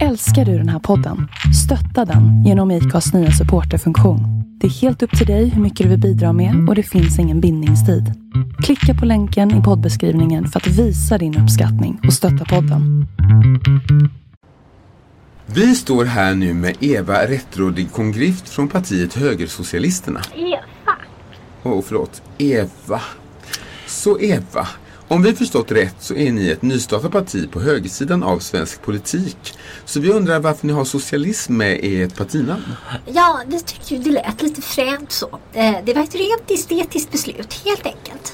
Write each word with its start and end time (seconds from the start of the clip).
Älskar 0.00 0.44
du 0.44 0.58
den 0.58 0.68
här 0.68 0.78
podden? 0.78 1.28
Stötta 1.64 2.04
den 2.04 2.44
genom 2.44 2.70
IKAs 2.70 3.12
nya 3.12 3.30
supporterfunktion. 3.30 4.20
Det 4.60 4.66
är 4.66 4.70
helt 4.70 5.02
upp 5.02 5.18
till 5.18 5.26
dig 5.26 5.48
hur 5.48 5.62
mycket 5.62 5.84
du 5.84 5.90
vill 5.90 6.00
bidra 6.00 6.32
med 6.32 6.68
och 6.68 6.74
det 6.74 6.82
finns 6.82 7.18
ingen 7.18 7.40
bindningstid. 7.40 8.12
Klicka 8.62 8.94
på 8.94 9.06
länken 9.06 9.60
i 9.60 9.62
poddbeskrivningen 9.62 10.48
för 10.48 10.60
att 10.60 10.66
visa 10.66 11.18
din 11.18 11.38
uppskattning 11.38 12.00
och 12.06 12.12
stötta 12.12 12.44
podden. 12.44 13.06
Vi 15.46 15.74
står 15.74 16.04
här 16.04 16.34
nu 16.34 16.54
med 16.54 16.76
Eva 16.80 17.26
Rättrådig 17.26 17.92
Kongrift 17.92 18.48
från 18.48 18.68
partiet 18.68 19.14
Högersocialisterna. 19.14 20.20
Eva. 20.34 20.96
Åh, 21.62 21.72
oh, 21.72 21.82
förlåt. 21.82 22.22
Eva. 22.38 23.00
Så 23.86 24.20
Eva, 24.20 24.68
om 25.12 25.22
vi 25.22 25.34
förstått 25.34 25.72
rätt 25.72 25.94
så 25.98 26.14
är 26.14 26.32
ni 26.32 26.48
ett 26.48 26.62
nystartat 26.62 27.12
parti 27.12 27.50
på 27.50 27.60
högersidan 27.60 28.22
av 28.22 28.38
svensk 28.38 28.82
politik. 28.82 29.54
Så 29.84 30.00
vi 30.00 30.10
undrar 30.12 30.40
varför 30.40 30.66
ni 30.66 30.72
har 30.72 30.84
socialism 30.84 31.56
med 31.56 31.80
i 31.84 32.02
ert 32.02 32.16
partinamn? 32.16 32.62
Ja, 33.06 33.40
vi 33.46 33.60
tyckte 33.60 33.94
ju 33.94 34.00
det 34.02 34.10
lät 34.10 34.42
lite 34.42 34.62
fränt 34.62 35.12
så. 35.12 35.38
Eh, 35.52 35.74
Det 35.84 35.94
var 35.94 36.02
ett 36.02 36.14
rent 36.14 36.50
estetiskt 36.50 37.12
beslut, 37.12 37.52
helt 37.64 37.86
enkelt. 37.86 38.32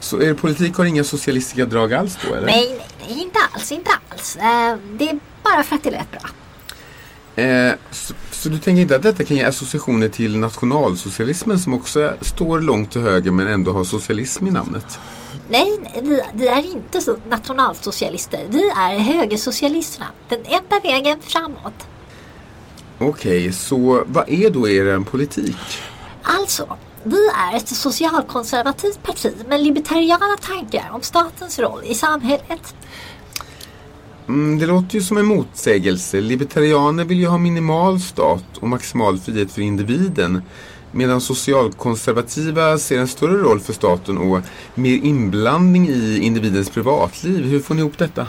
Så 0.00 0.22
er 0.22 0.34
politik 0.34 0.74
har 0.74 0.84
inga 0.84 1.04
socialistiska 1.04 1.66
drag 1.66 1.92
alls 1.94 2.18
då 2.28 2.34
eller? 2.34 2.46
Nej, 2.46 2.68
nej, 2.78 2.86
nej, 3.08 3.22
inte 3.22 3.38
alls, 3.52 3.72
inte 3.72 3.90
alls. 4.10 4.36
Eh, 4.36 4.76
Det 4.98 5.08
är 5.08 5.18
bara 5.44 5.62
för 5.62 5.76
att 5.76 5.82
det 5.84 5.90
lät 5.90 6.10
bra. 6.10 6.30
Eh, 7.44 7.74
så, 7.90 8.14
så 8.30 8.48
du 8.48 8.58
tänker 8.58 8.82
inte 8.82 8.96
att 8.96 9.02
detta 9.02 9.24
kan 9.24 9.36
ge 9.36 9.42
associationer 9.44 10.08
till 10.08 10.38
nationalsocialismen 10.38 11.58
som 11.58 11.74
också 11.74 12.14
står 12.20 12.60
långt 12.60 12.92
till 12.92 13.00
höger 13.00 13.30
men 13.30 13.46
ändå 13.46 13.72
har 13.72 13.84
socialism 13.84 14.46
i 14.46 14.50
namnet? 14.50 14.98
Nej, 15.48 15.78
vi, 16.02 16.22
vi 16.34 16.48
är 16.48 16.72
inte 16.72 17.00
så 17.00 17.16
nationalsocialister. 17.28 18.46
Vi 18.48 18.68
är 18.68 18.98
högersocialisterna. 18.98 20.06
Den 20.28 20.38
enda 20.38 20.80
vägen 20.82 21.18
framåt. 21.22 21.86
Okej, 22.98 23.52
så 23.52 24.04
vad 24.06 24.28
är 24.28 24.50
då 24.50 24.68
er 24.68 25.00
politik? 25.00 25.56
Alltså, 26.22 26.76
vi 27.02 27.28
är 27.52 27.56
ett 27.56 27.68
socialkonservativt 27.68 29.02
parti 29.02 29.34
med 29.48 29.62
libertariana 29.62 30.36
tankar 30.40 30.90
om 30.92 31.02
statens 31.02 31.58
roll 31.58 31.80
i 31.84 31.94
samhället. 31.94 32.74
Mm, 34.28 34.58
det 34.58 34.66
låter 34.66 34.94
ju 34.94 35.02
som 35.02 35.18
en 35.18 35.26
motsägelse. 35.26 36.20
Libertarianer 36.20 37.04
vill 37.04 37.18
ju 37.18 37.26
ha 37.26 37.38
minimal 37.38 38.00
stat 38.00 38.44
och 38.60 38.68
maximal 38.68 39.18
frihet 39.18 39.52
för 39.52 39.62
individen. 39.62 40.42
Medan 40.94 41.20
socialkonservativa 41.20 42.78
ser 42.78 42.98
en 42.98 43.08
större 43.08 43.36
roll 43.36 43.60
för 43.60 43.72
staten 43.72 44.18
och 44.18 44.40
mer 44.74 44.96
inblandning 44.96 45.88
i 45.88 46.18
individens 46.22 46.70
privatliv. 46.70 47.44
Hur 47.44 47.60
får 47.60 47.74
ni 47.74 47.80
ihop 47.80 47.98
detta? 47.98 48.26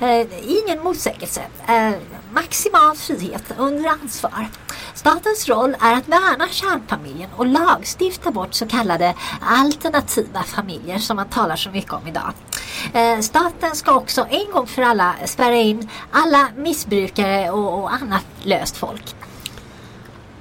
Eh, 0.00 0.26
ingen 0.46 0.84
motsägelse. 0.84 1.42
Eh, 1.68 1.90
maximal 2.32 2.96
frihet 2.96 3.44
under 3.58 3.90
ansvar. 3.90 4.48
Statens 4.94 5.48
roll 5.48 5.76
är 5.80 5.94
att 5.94 6.08
värna 6.08 6.48
kärnfamiljen 6.50 7.30
och 7.36 7.46
lagstifta 7.46 8.30
bort 8.30 8.54
så 8.54 8.66
kallade 8.66 9.14
alternativa 9.40 10.42
familjer 10.42 10.98
som 10.98 11.16
man 11.16 11.28
talar 11.28 11.56
så 11.56 11.70
mycket 11.70 11.92
om 11.92 12.06
idag. 12.06 12.32
Eh, 12.92 13.20
staten 13.20 13.74
ska 13.74 13.94
också 13.94 14.26
en 14.30 14.52
gång 14.52 14.66
för 14.66 14.82
alla 14.82 15.14
spärra 15.24 15.56
in 15.56 15.88
alla 16.12 16.48
missbrukare 16.56 17.50
och, 17.50 17.82
och 17.82 17.92
annat 17.92 18.24
löst 18.42 18.76
folk. 18.76 19.14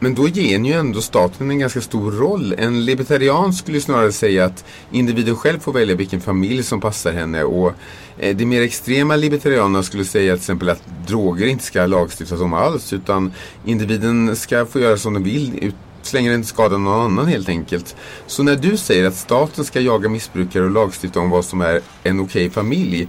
Men 0.00 0.14
då 0.14 0.28
ger 0.28 0.58
ni 0.58 0.68
ju 0.68 0.74
ändå 0.74 1.00
staten 1.00 1.50
en 1.50 1.58
ganska 1.58 1.80
stor 1.80 2.12
roll. 2.12 2.54
En 2.58 2.84
libertarian 2.84 3.52
skulle 3.52 3.76
ju 3.76 3.80
snarare 3.80 4.12
säga 4.12 4.44
att 4.44 4.64
individen 4.92 5.36
själv 5.36 5.58
får 5.58 5.72
välja 5.72 5.94
vilken 5.94 6.20
familj 6.20 6.62
som 6.62 6.80
passar 6.80 7.12
henne 7.12 7.44
och 7.44 7.72
eh, 8.18 8.36
de 8.36 8.44
mer 8.44 8.62
extrema 8.62 9.16
libertarianerna 9.16 9.82
skulle 9.82 10.04
säga 10.04 10.34
till 10.34 10.40
exempel 10.40 10.68
att 10.68 10.82
droger 11.06 11.46
inte 11.46 11.64
ska 11.64 11.86
lagstiftas 11.86 12.40
om 12.40 12.54
alls 12.54 12.92
utan 12.92 13.32
individen 13.64 14.36
ska 14.36 14.66
få 14.66 14.80
göra 14.80 14.96
som 14.96 15.14
den 15.14 15.22
vill 15.22 15.72
så 16.02 16.16
länge 16.16 16.30
den 16.30 16.38
inte 16.38 16.48
skadar 16.48 16.78
någon 16.78 17.00
annan 17.00 17.26
helt 17.26 17.48
enkelt. 17.48 17.96
Så 18.26 18.42
när 18.42 18.56
du 18.56 18.76
säger 18.76 19.06
att 19.06 19.16
staten 19.16 19.64
ska 19.64 19.80
jaga 19.80 20.08
missbrukare 20.08 20.64
och 20.64 20.70
lagstifta 20.70 21.20
om 21.20 21.30
vad 21.30 21.44
som 21.44 21.60
är 21.60 21.80
en 22.02 22.20
okej 22.20 22.50
familj 22.50 23.08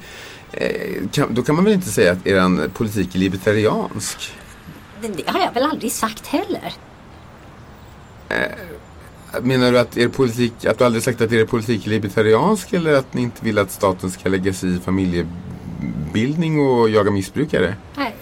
eh, 0.52 1.26
då 1.30 1.44
kan 1.44 1.56
man 1.56 1.64
väl 1.64 1.74
inte 1.74 1.90
säga 1.90 2.12
att 2.12 2.28
er 2.28 2.68
politik 2.68 3.16
är 3.16 3.20
libertariansk? 3.20 4.34
Det 5.02 5.30
har 5.30 5.40
jag 5.40 5.54
väl 5.54 5.64
aldrig 5.64 5.92
sagt 5.92 6.28
heller. 6.28 6.74
Menar 9.42 9.72
du 9.72 9.80
att 9.80 9.98
er 9.98 10.08
politik, 10.08 10.66
att 10.66 10.78
du 10.78 10.84
aldrig 10.86 11.04
sagt 11.04 11.22
att 11.22 11.32
er 11.32 11.46
politik 11.46 11.86
är 11.86 11.90
libertariansk 11.90 12.74
eller 12.74 12.94
att 12.94 13.14
ni 13.14 13.22
inte 13.22 13.46
vill 13.46 13.58
att 13.60 13.72
staten 13.72 14.12
ska 14.12 14.30
lägga 14.30 14.54
sig 14.54 14.76
i 14.76 14.80
familjebildning 14.80 16.60
och 16.60 16.90
jaga 16.90 17.12
missbrukare? 17.12 17.76
Nej, 17.98 18.16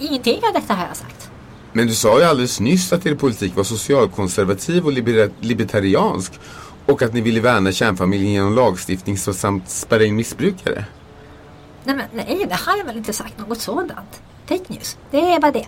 Ingenting 0.00 0.40
av 0.46 0.52
detta 0.52 0.74
har 0.74 0.86
jag 0.86 0.96
sagt. 0.96 1.30
Men 1.72 1.86
du 1.86 1.94
sa 1.94 2.18
ju 2.18 2.24
alldeles 2.24 2.60
nyss 2.60 2.92
att 2.92 3.06
er 3.06 3.14
politik 3.14 3.56
var 3.56 3.64
socialkonservativ 3.64 4.84
och 4.86 4.92
liber- 4.92 5.30
libertariansk 5.40 6.32
och 6.86 7.02
att 7.02 7.12
ni 7.14 7.20
ville 7.20 7.40
värna 7.40 7.72
kärnfamiljen 7.72 8.32
genom 8.32 8.54
lagstiftning 8.54 9.18
samt 9.18 9.70
spärra 9.70 10.04
in 10.04 10.16
missbrukare. 10.16 10.84
Nej, 11.84 11.96
men, 11.96 12.06
nej, 12.12 12.46
det 12.48 12.54
har 12.54 12.76
jag 12.76 12.84
väl 12.84 12.96
inte 12.96 13.12
sagt 13.12 13.38
något 13.38 13.60
sådant. 13.60 14.20
Fake 14.48 14.64
news, 14.68 14.96
det 15.10 15.20
är 15.32 15.40
bara 15.40 15.52
det. 15.52 15.66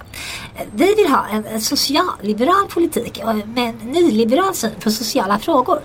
Vi 0.75 0.95
vill 0.95 1.07
ha 1.07 1.27
en, 1.27 1.45
en 1.45 1.61
socialliberal 1.61 2.67
politik 2.69 3.23
med 3.55 3.69
en 3.69 3.77
nyliberal 3.77 4.55
syn 4.55 4.71
på 4.81 4.91
sociala 4.91 5.39
frågor. 5.39 5.81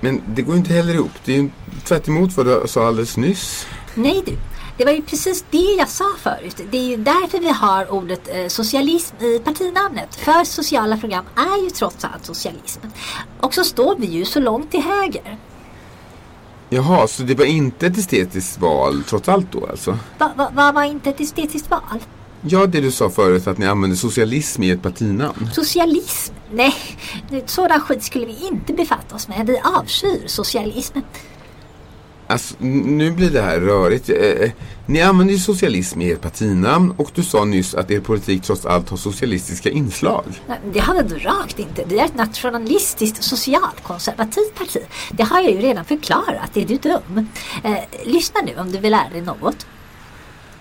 Men 0.00 0.22
det 0.34 0.42
går 0.42 0.54
ju 0.54 0.58
inte 0.58 0.72
heller 0.72 0.94
ihop. 0.94 1.12
Det 1.24 1.32
är 1.32 1.36
ju 1.36 1.50
tvärt 1.84 2.08
emot 2.08 2.36
vad 2.36 2.46
du 2.46 2.62
sa 2.68 2.86
alldeles 2.86 3.16
nyss. 3.16 3.66
Nej 3.94 4.22
du, 4.26 4.32
det 4.78 4.84
var 4.84 4.92
ju 4.92 5.02
precis 5.02 5.44
det 5.50 5.76
jag 5.78 5.88
sa 5.88 6.04
förut. 6.18 6.60
Det 6.70 6.78
är 6.78 6.88
ju 6.88 6.96
därför 6.96 7.38
vi 7.38 7.50
har 7.50 7.92
ordet 7.92 8.28
eh, 8.28 8.48
socialism 8.48 9.16
i 9.16 9.38
partinamnet. 9.38 10.14
För 10.14 10.44
sociala 10.44 10.96
program 10.96 11.24
är 11.36 11.62
ju 11.64 11.70
trots 11.70 12.04
allt 12.04 12.24
socialism. 12.24 12.80
Och 13.40 13.54
så 13.54 13.64
står 13.64 13.96
vi 13.98 14.06
ju 14.06 14.24
så 14.24 14.40
långt 14.40 14.70
till 14.70 14.82
höger. 14.82 15.38
Jaha, 16.70 17.08
så 17.08 17.22
det 17.22 17.34
var 17.34 17.44
inte 17.44 17.86
ett 17.86 17.98
estetiskt 17.98 18.60
val 18.60 19.02
trots 19.08 19.28
allt 19.28 19.52
då 19.52 19.66
alltså? 19.66 19.98
Vad 20.18 20.36
va, 20.36 20.50
va 20.54 20.72
var 20.72 20.82
inte 20.82 21.10
ett 21.10 21.20
estetiskt 21.20 21.70
val? 21.70 21.80
Ja, 22.40 22.66
det 22.66 22.80
du 22.80 22.90
sa 22.90 23.10
förut 23.10 23.46
att 23.46 23.58
ni 23.58 23.66
använder 23.66 23.96
socialism 23.96 24.62
i 24.62 24.70
ett 24.70 24.82
partinamn. 24.82 25.50
Socialism? 25.52 26.34
Nej, 26.52 26.74
sådan 27.46 27.80
skit 27.80 28.02
skulle 28.02 28.26
vi 28.26 28.46
inte 28.46 28.72
befatta 28.72 29.14
oss 29.14 29.28
med. 29.28 29.46
Vi 29.46 29.58
avskyr 29.58 30.26
socialism. 30.26 30.98
Alltså, 32.28 32.54
nu 32.60 33.10
blir 33.10 33.30
det 33.30 33.42
här 33.42 33.60
rörigt. 33.60 34.08
Eh, 34.08 34.50
ni 34.86 35.02
använder 35.02 35.34
ju 35.34 35.40
socialism 35.40 36.00
i 36.00 36.12
ert 36.12 36.20
partinamn 36.20 36.94
och 36.96 37.10
du 37.14 37.22
sa 37.22 37.44
nyss 37.44 37.74
att 37.74 37.90
er 37.90 38.00
politik 38.00 38.42
trots 38.42 38.66
allt 38.66 38.90
har 38.90 38.96
socialistiska 38.96 39.70
inslag. 39.70 40.24
Nej, 40.48 40.58
Det 40.72 40.80
har 40.80 41.02
vi 41.02 41.18
rakt 41.18 41.58
inte. 41.58 41.84
Vi 41.88 41.98
är 41.98 42.04
ett 42.04 42.14
nationalistiskt 42.16 43.22
socialkonservativt 43.22 44.54
parti. 44.54 44.82
Det 45.10 45.22
har 45.22 45.40
jag 45.40 45.52
ju 45.52 45.58
redan 45.58 45.84
förklarat. 45.84 46.56
Är 46.56 46.66
du 46.66 46.76
dum? 46.76 47.28
Eh, 47.64 47.76
lyssna 48.04 48.40
nu 48.46 48.60
om 48.60 48.72
du 48.72 48.78
vill 48.78 48.90
lära 48.90 49.08
dig 49.08 49.20
något. 49.22 49.66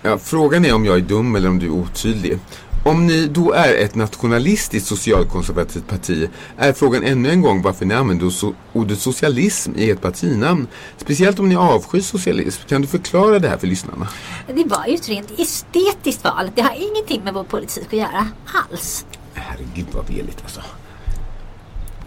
Ja, 0.02 0.18
frågan 0.18 0.66
är 0.66 0.74
om 0.74 0.86
jag 0.86 0.96
är 0.96 1.02
dum 1.02 1.36
eller 1.36 1.50
om 1.50 1.60
du 1.60 1.66
är 1.66 1.72
otydlig. 1.72 2.40
Om 2.86 3.08
ni 3.08 3.28
då 3.28 3.52
är 3.52 3.74
ett 3.74 3.96
nationalistiskt 3.96 4.88
socialkonservativt 4.88 5.88
parti 5.88 6.30
är 6.58 6.74
frågan 6.74 7.04
ännu 7.04 7.30
en 7.30 7.42
gång 7.42 7.62
varför 7.62 7.86
ni 7.86 7.94
använder 7.94 8.26
so- 8.26 8.54
ordet 8.74 9.00
socialism 9.00 9.72
i 9.76 9.90
ert 9.92 10.02
partinamn. 10.02 10.68
Speciellt 10.98 11.40
om 11.40 11.50
ni 11.50 11.56
avskyr 11.56 12.02
socialism. 12.02 12.62
Kan 12.68 12.82
du 12.82 12.88
förklara 12.88 13.40
det 13.40 13.50
här 13.50 13.58
för 13.58 13.68
lyssnarna? 13.68 14.08
Det 14.48 14.64
var 14.64 14.86
ju 14.88 14.96
ett 14.96 15.10
rent 15.10 15.40
estetiskt 15.40 16.24
val. 16.24 16.50
Det 16.56 16.62
har 16.62 16.74
ingenting 16.92 17.24
med 17.24 17.34
vår 17.34 17.44
politik 17.44 17.86
att 17.88 17.94
göra 17.94 18.28
alls. 18.72 19.06
Herregud 19.34 19.86
vad 19.92 20.08
veligt 20.08 20.38
alltså. 20.44 20.62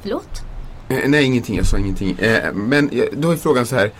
Förlåt? 0.02 0.40
Eh, 0.88 0.98
nej, 1.06 1.24
ingenting. 1.24 1.56
Jag 1.56 1.66
sa 1.66 1.78
ingenting. 1.78 2.18
Eh, 2.18 2.52
men 2.54 2.90
eh, 2.90 3.04
då 3.12 3.30
är 3.30 3.36
frågan 3.36 3.66
så 3.66 3.76
här. 3.76 3.92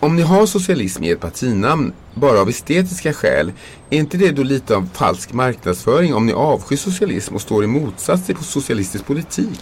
Om 0.00 0.16
ni 0.16 0.22
har 0.22 0.46
socialism 0.46 1.04
i 1.04 1.10
ert 1.10 1.20
partinamn 1.20 1.92
bara 2.14 2.40
av 2.40 2.48
estetiska 2.48 3.12
skäl, 3.12 3.52
är 3.90 3.98
inte 3.98 4.16
det 4.16 4.30
då 4.30 4.42
lite 4.42 4.76
av 4.76 4.88
falsk 4.94 5.32
marknadsföring 5.32 6.14
om 6.14 6.26
ni 6.26 6.32
avskyr 6.32 6.76
socialism 6.76 7.34
och 7.34 7.40
står 7.40 7.64
i 7.64 7.66
motsats 7.66 8.26
till 8.26 8.36
socialistisk 8.36 9.06
politik? 9.06 9.60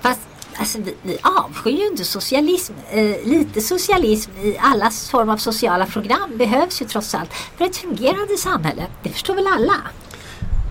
Fast 0.00 0.20
alltså, 0.56 0.78
vi, 0.78 0.94
vi 1.02 1.18
avskyr 1.22 1.70
ju 1.70 1.86
inte 1.86 2.04
socialism. 2.04 2.72
Eh, 2.90 3.16
lite 3.24 3.60
socialism 3.60 4.30
i 4.42 4.56
alla 4.60 4.90
form 4.90 5.30
av 5.30 5.36
sociala 5.36 5.86
program 5.86 6.38
behövs 6.38 6.82
ju 6.82 6.86
trots 6.86 7.14
allt 7.14 7.30
för 7.56 7.64
ett 7.64 7.76
fungerande 7.76 8.36
samhälle. 8.36 8.86
Det 9.02 9.08
förstår 9.08 9.34
väl 9.34 9.46
alla? 9.46 9.76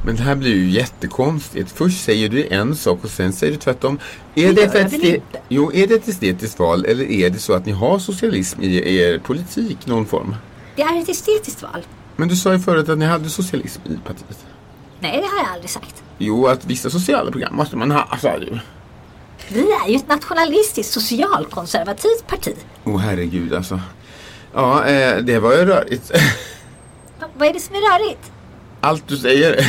Men 0.09 0.15
det 0.15 0.23
här 0.23 0.35
blir 0.35 0.55
ju 0.55 0.69
jättekonstigt. 0.69 1.71
Först 1.71 2.03
säger 2.03 2.29
du 2.29 2.47
en 2.47 2.75
sak 2.75 3.03
och 3.03 3.09
sen 3.09 3.33
säger 3.33 3.53
du 3.53 3.59
tvärtom. 3.59 3.99
Är 4.35 4.53
Det 4.53 4.65
det, 4.99 5.15
ett 5.15 5.23
jo, 5.49 5.71
är 5.73 5.87
det 5.87 5.93
ett 5.95 6.07
estetiskt 6.07 6.59
val 6.59 6.85
eller 6.85 7.05
är 7.11 7.29
det 7.29 7.39
så 7.39 7.53
att 7.53 7.65
ni 7.65 7.71
har 7.71 7.99
socialism 7.99 8.61
i 8.61 8.97
er 8.99 9.19
politik, 9.19 9.85
någon 9.85 10.05
form? 10.05 10.35
Det 10.75 10.81
är 10.81 11.01
ett 11.01 11.09
estetiskt 11.09 11.61
val. 11.61 11.85
Men 12.15 12.27
du 12.27 12.35
sa 12.35 12.53
ju 12.53 12.59
förut 12.59 12.89
att 12.89 12.97
ni 12.97 13.05
hade 13.05 13.29
socialism 13.29 13.81
i 13.85 13.97
partiet. 14.07 14.45
Nej, 14.99 15.11
det 15.21 15.27
har 15.27 15.37
jag 15.43 15.53
aldrig 15.53 15.69
sagt. 15.69 16.03
Jo, 16.17 16.47
att 16.47 16.65
vissa 16.65 16.89
sociala 16.89 17.31
program 17.31 17.55
måste 17.55 17.77
man 17.77 17.91
ha, 17.91 18.17
sa 18.21 18.37
du. 18.37 18.59
Vi 19.47 19.59
är 19.85 19.89
ju 19.89 19.95
ett 19.95 20.07
nationalistiskt 20.07 20.93
socialkonservativt 20.93 22.27
parti. 22.27 22.55
Åh 22.83 22.95
oh, 22.95 22.99
herregud 22.99 23.53
alltså. 23.53 23.79
Ja, 24.53 24.85
eh, 24.85 25.17
det 25.17 25.39
var 25.39 25.51
ju 25.53 25.65
rörigt. 25.65 26.11
Va- 27.19 27.27
Vad 27.37 27.47
är 27.47 27.53
det 27.53 27.59
som 27.59 27.75
är 27.75 27.79
rörigt? 27.99 28.31
Allt 28.81 29.07
du 29.07 29.17
säger. 29.17 29.65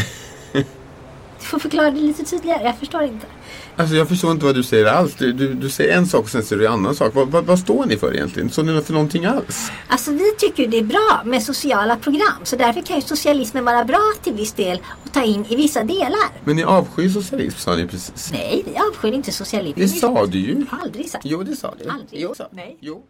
Får 1.51 1.59
förklara 1.59 1.91
det 1.91 2.01
lite 2.01 2.25
tydligare, 2.25 2.63
jag 2.65 2.79
förstår 2.79 3.03
inte. 3.03 3.27
Alltså 3.77 3.95
jag 3.95 4.09
förstår 4.09 4.31
inte 4.33 4.45
vad 4.45 4.55
du 4.55 4.63
säger 4.63 4.87
alls. 4.87 5.15
Du, 5.15 5.33
du, 5.33 5.55
du 5.55 5.71
säger 5.71 5.97
en 5.97 6.07
sak 6.07 6.25
och 6.25 6.31
sen 6.31 6.43
säger 6.43 6.61
du 6.61 6.67
en 6.67 6.73
annan 6.73 6.95
sak. 6.95 7.15
Vad, 7.15 7.29
vad, 7.29 7.45
vad 7.45 7.59
står 7.59 7.87
ni 7.87 7.97
för 7.97 8.15
egentligen? 8.15 8.51
Står 8.51 8.63
ni 8.63 8.83
för 8.83 8.93
någonting 8.93 9.25
alls? 9.25 9.71
Alltså 9.89 10.11
vi 10.13 10.33
tycker 10.39 10.67
det 10.69 10.79
är 10.79 10.83
bra 10.83 11.23
med 11.25 11.43
sociala 11.43 11.97
program 11.97 12.45
så 12.45 12.57
därför 12.57 12.83
kan 12.83 12.97
ju 12.97 13.03
socialismen 13.03 13.65
vara 13.65 13.85
bra 13.85 14.13
till 14.23 14.33
viss 14.33 14.53
del 14.53 14.79
och 15.05 15.13
ta 15.13 15.23
in 15.23 15.45
i 15.49 15.57
vissa 15.57 15.85
delar. 15.85 16.31
Men 16.45 16.57
ni 16.57 16.63
avskyr 16.65 17.09
socialism 17.09 17.59
sa 17.59 17.77
ni 17.77 17.87
precis. 17.87 18.33
Nej, 18.33 18.63
vi 18.67 18.79
avskyr 18.79 19.13
inte 19.13 19.33
socialism. 19.33 19.81
Det 19.81 19.89
sa 19.89 20.27
du 20.27 20.39
ju. 20.39 20.67
Aldrig 20.71 21.11
sagt. 21.11 21.25
Jo, 21.25 21.43
det 21.43 21.57
sa 21.57 21.75
du. 21.85 21.91
Aldrig. 21.91 22.21
Jo, 22.23 22.35
Nej. 22.53 22.79
Jo. 22.81 23.03